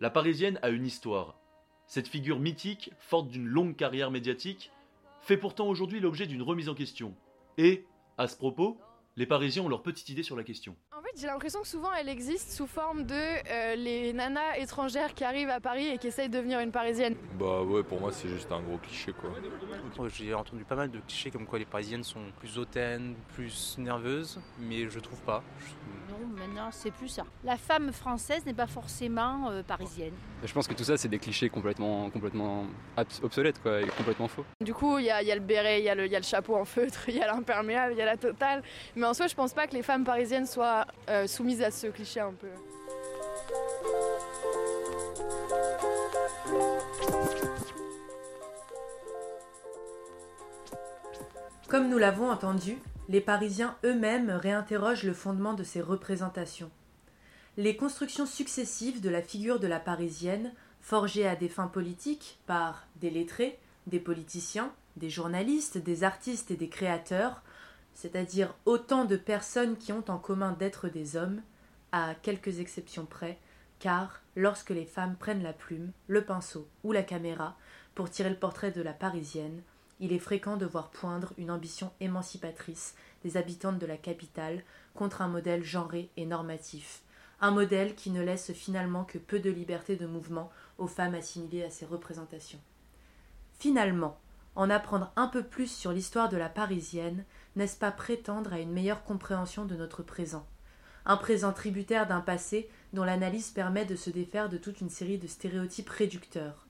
La 0.00 0.10
Parisienne 0.10 0.58
a 0.62 0.70
une 0.70 0.84
histoire. 0.84 1.38
Cette 1.86 2.08
figure 2.08 2.40
mythique, 2.40 2.90
forte 2.98 3.28
d'une 3.28 3.46
longue 3.46 3.76
carrière 3.76 4.10
médiatique, 4.10 4.72
fait 5.20 5.36
pourtant 5.36 5.68
aujourd'hui 5.68 6.00
l'objet 6.00 6.26
d'une 6.26 6.42
remise 6.42 6.68
en 6.68 6.74
question. 6.74 7.14
Et, 7.58 7.84
à 8.18 8.26
ce 8.26 8.36
propos, 8.36 8.76
les 9.14 9.26
Parisiens 9.26 9.62
ont 9.62 9.68
leur 9.68 9.84
petite 9.84 10.08
idée 10.08 10.24
sur 10.24 10.34
la 10.34 10.42
question. 10.42 10.74
J'ai 11.18 11.26
l'impression 11.26 11.60
que 11.62 11.68
souvent 11.68 11.92
elle 11.98 12.08
existe 12.08 12.50
sous 12.52 12.66
forme 12.66 13.04
de 13.04 13.14
euh, 13.14 13.74
les 13.76 14.12
nanas 14.12 14.56
étrangères 14.58 15.14
qui 15.14 15.24
arrivent 15.24 15.48
à 15.50 15.60
Paris 15.60 15.86
et 15.88 15.98
qui 15.98 16.08
essayent 16.08 16.28
de 16.28 16.36
devenir 16.36 16.60
une 16.60 16.70
parisienne. 16.72 17.14
Bah 17.38 17.62
ouais, 17.62 17.82
pour 17.82 18.00
moi 18.00 18.10
c'est 18.12 18.28
juste 18.28 18.50
un 18.52 18.60
gros 18.60 18.76
cliché 18.78 19.12
quoi. 19.12 19.30
J'ai 20.08 20.34
entendu 20.34 20.64
pas 20.64 20.74
mal 20.76 20.90
de 20.90 20.98
clichés 21.00 21.30
comme 21.30 21.46
quoi 21.46 21.58
les 21.58 21.64
parisiennes 21.64 22.04
sont 22.04 22.20
plus 22.38 22.58
hautaines, 22.58 23.14
plus 23.34 23.76
nerveuses, 23.78 24.40
mais 24.58 24.88
je 24.90 24.98
trouve 25.00 25.20
pas. 25.22 25.42
Non, 26.10 26.26
maintenant 26.36 26.68
c'est 26.70 26.90
plus 26.90 27.08
ça. 27.08 27.24
La 27.44 27.56
femme 27.56 27.92
française 27.92 28.44
n'est 28.44 28.54
pas 28.54 28.66
forcément 28.66 29.50
euh, 29.50 29.62
parisienne. 29.62 30.12
Je 30.44 30.52
pense 30.52 30.68
que 30.68 30.74
tout 30.74 30.84
ça 30.84 30.96
c'est 30.98 31.08
des 31.08 31.18
clichés 31.18 31.48
complètement, 31.48 32.10
complètement 32.10 32.66
obsolètes 33.22 33.60
quoi, 33.62 33.80
et 33.80 33.86
complètement 33.86 34.28
faux. 34.28 34.44
Du 34.60 34.74
coup, 34.74 34.98
il 34.98 35.06
y, 35.06 35.10
a 35.10 35.22
il 35.22 35.28
y 35.28 35.32
a 35.32 35.34
le 35.34 35.40
béret, 35.40 35.80
il 35.80 35.84
y, 35.84 35.88
a 35.88 35.94
le- 35.94 36.06
il 36.06 36.12
y 36.12 36.16
a 36.16 36.18
le 36.20 36.24
chapeau 36.24 36.56
en 36.56 36.64
feutre, 36.64 37.04
il 37.08 37.16
y 37.16 37.22
a 37.22 37.26
l'imperméable, 37.26 37.94
il 37.94 37.98
y 37.98 38.02
a 38.02 38.06
la 38.06 38.16
totale. 38.16 38.62
Mais 38.94 39.06
en 39.06 39.14
soi, 39.14 39.26
je 39.28 39.34
pense 39.34 39.54
pas 39.54 39.66
que 39.66 39.72
les 39.74 39.82
femmes 39.82 40.04
parisiennes 40.04 40.46
soient 40.46 40.86
euh, 41.08 41.26
soumises 41.26 41.62
à 41.62 41.70
ce 41.70 41.86
cliché 41.86 42.20
un 42.20 42.32
peu. 42.32 42.48
Comme 51.68 51.88
nous 51.88 51.98
l'avons 51.98 52.30
entendu, 52.30 52.78
les 53.08 53.20
Parisiens 53.20 53.76
eux-mêmes 53.84 54.30
réinterrogent 54.30 55.02
le 55.02 55.12
fondement 55.12 55.54
de 55.54 55.64
ces 55.64 55.80
représentations. 55.80 56.70
Les 57.56 57.76
constructions 57.76 58.26
successives 58.26 59.00
de 59.00 59.08
la 59.08 59.22
figure 59.22 59.58
de 59.58 59.66
la 59.66 59.80
Parisienne, 59.80 60.52
forgées 60.80 61.26
à 61.26 61.36
des 61.36 61.48
fins 61.48 61.66
politiques 61.66 62.38
par 62.46 62.86
des 62.96 63.10
lettrés, 63.10 63.58
des 63.86 63.98
politiciens, 63.98 64.72
des 64.96 65.10
journalistes, 65.10 65.78
des 65.78 66.04
artistes 66.04 66.50
et 66.50 66.56
des 66.56 66.68
créateurs, 66.68 67.42
c'est-à-dire 67.96 68.54
autant 68.66 69.06
de 69.06 69.16
personnes 69.16 69.78
qui 69.78 69.90
ont 69.90 70.04
en 70.08 70.18
commun 70.18 70.52
d'être 70.52 70.88
des 70.88 71.16
hommes, 71.16 71.40
à 71.92 72.14
quelques 72.14 72.60
exceptions 72.60 73.06
près, 73.06 73.38
car 73.78 74.20
lorsque 74.36 74.68
les 74.68 74.84
femmes 74.84 75.16
prennent 75.16 75.42
la 75.42 75.54
plume, 75.54 75.92
le 76.06 76.22
pinceau 76.22 76.68
ou 76.84 76.92
la 76.92 77.02
caméra 77.02 77.56
pour 77.94 78.10
tirer 78.10 78.28
le 78.28 78.36
portrait 78.36 78.70
de 78.70 78.82
la 78.82 78.92
Parisienne, 78.92 79.62
il 79.98 80.12
est 80.12 80.18
fréquent 80.18 80.58
de 80.58 80.66
voir 80.66 80.90
poindre 80.90 81.32
une 81.38 81.50
ambition 81.50 81.90
émancipatrice 82.00 82.94
des 83.24 83.38
habitantes 83.38 83.78
de 83.78 83.86
la 83.86 83.96
capitale 83.96 84.62
contre 84.94 85.22
un 85.22 85.28
modèle 85.28 85.64
genré 85.64 86.10
et 86.18 86.26
normatif, 86.26 87.00
un 87.40 87.50
modèle 87.50 87.94
qui 87.94 88.10
ne 88.10 88.22
laisse 88.22 88.52
finalement 88.52 89.04
que 89.04 89.16
peu 89.16 89.38
de 89.38 89.48
liberté 89.50 89.96
de 89.96 90.06
mouvement 90.06 90.50
aux 90.76 90.86
femmes 90.86 91.14
assimilées 91.14 91.64
à 91.64 91.70
ces 91.70 91.86
représentations. 91.86 92.60
Finalement, 93.58 94.18
en 94.56 94.70
apprendre 94.70 95.12
un 95.16 95.28
peu 95.28 95.42
plus 95.42 95.70
sur 95.70 95.92
l'histoire 95.92 96.30
de 96.30 96.38
la 96.38 96.48
Parisienne, 96.48 97.24
n'est-ce 97.54 97.76
pas 97.76 97.92
prétendre 97.92 98.52
à 98.54 98.58
une 98.58 98.72
meilleure 98.72 99.04
compréhension 99.04 99.66
de 99.66 99.76
notre 99.76 100.02
présent? 100.02 100.46
Un 101.04 101.18
présent 101.18 101.52
tributaire 101.52 102.08
d'un 102.08 102.20
passé 102.20 102.68
dont 102.92 103.04
l'analyse 103.04 103.50
permet 103.50 103.84
de 103.84 103.94
se 103.94 104.10
défaire 104.10 104.48
de 104.48 104.56
toute 104.56 104.80
une 104.80 104.88
série 104.88 105.18
de 105.18 105.26
stéréotypes 105.26 105.90
réducteurs. 105.90 106.66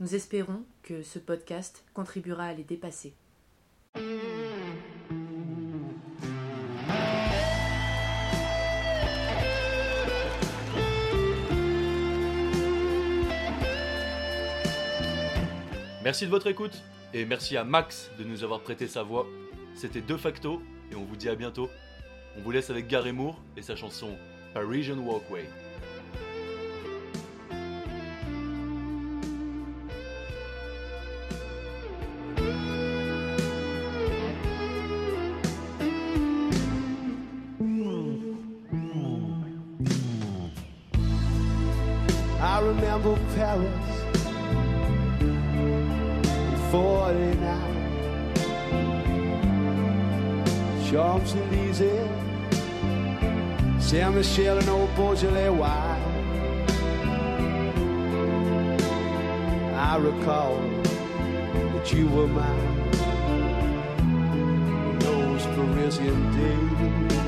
Nous 0.00 0.14
espérons 0.14 0.64
que 0.82 1.02
ce 1.02 1.18
podcast 1.18 1.84
contribuera 1.94 2.44
à 2.44 2.52
les 2.52 2.64
dépasser. 2.64 3.14
Merci 16.02 16.24
de 16.24 16.30
votre 16.30 16.48
écoute 16.48 16.82
et 17.12 17.24
merci 17.24 17.56
à 17.56 17.64
Max 17.64 18.10
de 18.18 18.24
nous 18.24 18.44
avoir 18.44 18.60
prêté 18.60 18.86
sa 18.86 19.02
voix. 19.02 19.26
C'était 19.74 20.00
De 20.00 20.16
facto 20.16 20.62
et 20.92 20.94
on 20.94 21.04
vous 21.04 21.16
dit 21.16 21.28
à 21.28 21.34
bientôt. 21.34 21.68
On 22.36 22.40
vous 22.40 22.50
laisse 22.50 22.70
avec 22.70 22.86
Gary 22.86 23.12
Moore 23.12 23.40
et 23.56 23.62
sa 23.62 23.76
chanson 23.76 24.16
Parisian 24.54 24.98
Walkway. 24.98 25.48
Beaujolais 55.20 55.50
wine 55.50 56.00
I 59.76 59.98
recall 59.98 60.56
that 61.74 61.92
you 61.92 62.08
were 62.08 62.26
mine 62.26 62.88
in 64.00 64.98
those 64.98 65.44
Parisian 65.54 66.20
days 66.32 67.19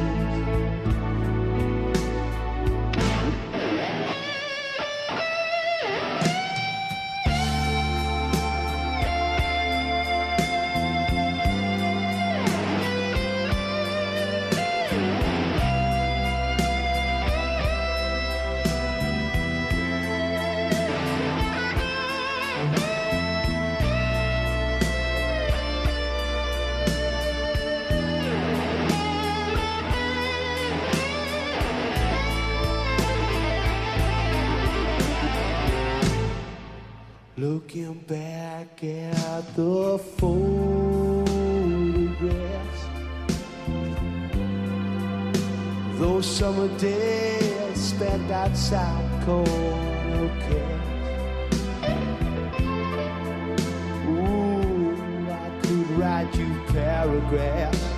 Looking 37.63 37.95
back 38.09 38.83
at 38.83 39.55
the 39.55 39.97
photographs, 40.19 41.25
those 45.97 46.27
summer 46.27 46.67
days 46.77 47.81
spent 47.81 48.31
outside 48.33 49.09
cafes. 50.49 51.61
Ooh, 54.09 55.31
I 55.31 55.51
could 55.63 55.91
write 55.93 56.35
you 56.35 56.51
paragraphs 56.73 57.92